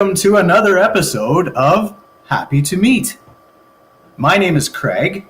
[0.00, 1.92] welcome to another episode of
[2.26, 3.18] Happy to Meet.
[4.16, 5.26] My name is Craig,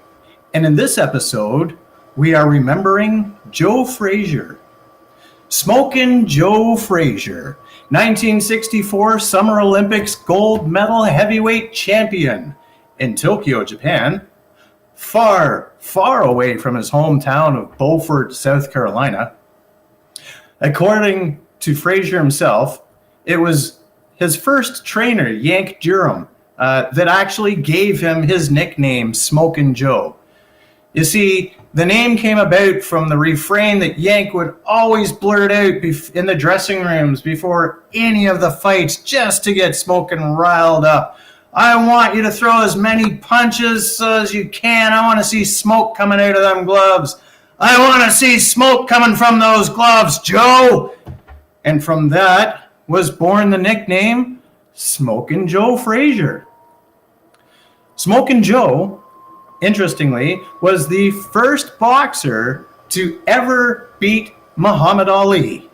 [0.52, 1.78] and in this episode,
[2.16, 4.60] we are remembering Joe Frazier.
[5.48, 7.56] Smokin' Joe Frazier,
[7.88, 12.54] 1964 Summer Olympics gold medal heavyweight champion
[12.98, 14.26] in Tokyo, Japan,
[14.94, 19.32] far, far away from his hometown of Beaufort, South Carolina.
[20.60, 22.82] According to Frazier himself,
[23.24, 23.77] it was
[24.18, 26.28] his first trainer, Yank Durham,
[26.58, 30.16] uh, that actually gave him his nickname, Smokin' Joe.
[30.92, 35.84] You see, the name came about from the refrain that Yank would always blurt out
[36.14, 41.18] in the dressing rooms before any of the fights just to get Smokin' riled up.
[41.54, 44.92] I want you to throw as many punches as you can.
[44.92, 47.16] I want to see smoke coming out of them gloves.
[47.58, 50.94] I want to see smoke coming from those gloves, Joe.
[51.64, 54.42] And from that, was born the nickname
[54.72, 56.46] Smokin' Joe Frazier.
[57.96, 59.04] Smokin' Joe,
[59.60, 65.68] interestingly, was the first boxer to ever beat Muhammad Ali.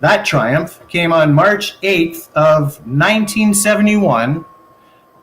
[0.00, 4.44] That triumph came on March 8th of 1971,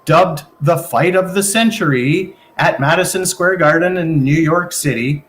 [0.05, 5.23] dubbed the fight of the century at Madison Square Garden in New York City.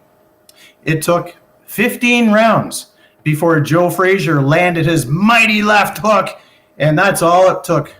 [0.84, 2.91] It took 15 rounds
[3.22, 6.38] before Joe Frazier landed his mighty left hook,
[6.78, 7.94] and that's all it took.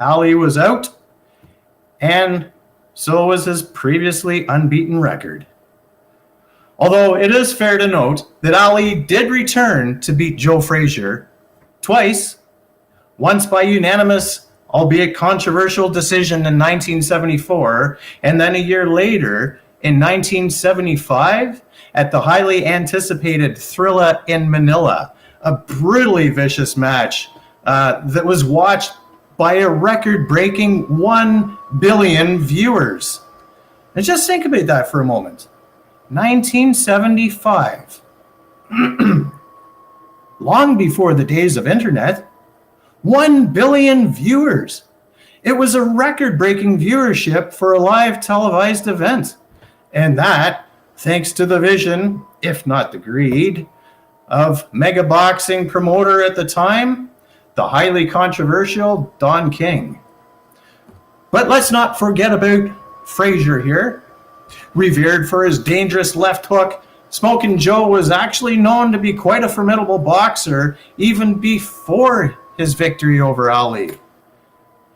[0.00, 0.88] Ali was out,
[2.00, 2.50] and
[2.94, 5.46] so was his previously unbeaten record.
[6.78, 11.28] Although it is fair to note that Ali did return to beat Joe Frazier
[11.80, 12.38] twice,
[13.16, 21.62] once by unanimous, albeit controversial decision in 1974, and then a year later in 1975
[21.94, 27.28] at the highly anticipated Thrilla in Manila, a brutally vicious match
[27.66, 28.94] uh, that was watched
[29.36, 33.20] by a record breaking 1 billion viewers.
[33.94, 35.48] And just think about that for a moment.
[36.08, 38.00] 1975.
[40.40, 42.28] Long before the days of internet,
[43.02, 44.84] 1 billion viewers.
[45.42, 49.36] It was a record breaking viewership for a live televised event.
[49.94, 50.66] And that
[50.96, 53.66] thanks to the vision, if not the greed,
[54.28, 57.10] of mega boxing promoter at the time,
[57.54, 60.00] the highly controversial Don King.
[61.30, 62.70] But let's not forget about
[63.08, 64.02] Frazier here.
[64.74, 69.48] Revered for his dangerous left hook, Smokin' Joe was actually known to be quite a
[69.48, 73.98] formidable boxer even before his victory over Ali.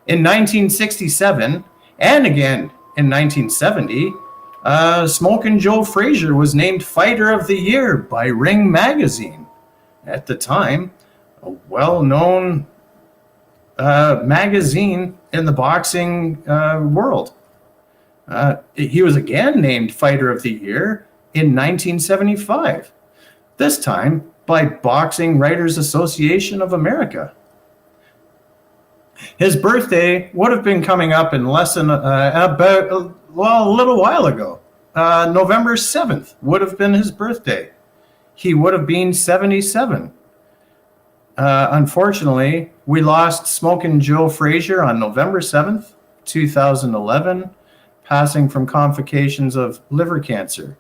[0.07, 1.65] In 1967,
[1.99, 4.13] and again in 1970,
[4.65, 9.47] uh, Smokin' Joe Frazier was named Fighter of the Year by Ring Magazine.
[10.07, 10.93] At the time,
[11.43, 12.67] a well known
[13.79, 17.33] uh, magazine in the boxing uh, world.
[18.27, 22.93] Uh, he was again named Fighter of the Year in 1975,
[23.57, 27.33] this time by Boxing Writers Association of America.
[29.37, 34.01] His birthday would have been coming up in less than uh, about well, a little
[34.01, 34.61] while ago.
[34.95, 37.71] Uh, November 7th would have been his birthday.
[38.35, 40.13] He would have been 77.
[41.37, 45.95] Uh, unfortunately, we lost Smokin' Joe Frazier on November 7th,
[46.25, 47.51] 2011,
[48.03, 50.77] passing from complications of liver cancer.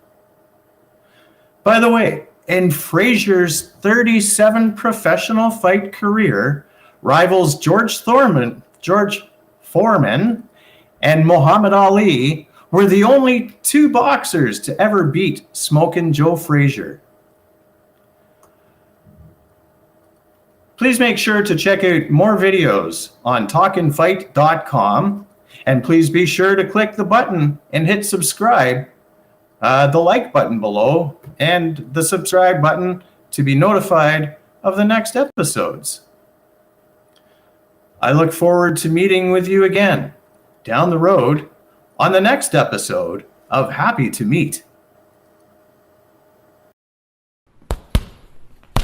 [1.62, 6.66] By the way, in Frazier's 37 professional fight career,
[7.02, 9.28] rivals George Thorman, George
[9.60, 10.47] Foreman
[11.02, 17.00] and Muhammad Ali were the only two boxers to ever beat Smokin' Joe Frazier.
[20.76, 25.26] Please make sure to check out more videos on talkinfight.com
[25.66, 28.86] and please be sure to click the button and hit subscribe,
[29.60, 35.16] uh, the like button below, and the subscribe button to be notified of the next
[35.16, 36.02] episodes.
[38.00, 40.14] I look forward to meeting with you again
[40.68, 41.48] down the road
[41.98, 44.64] on the next episode of Happy to Meet.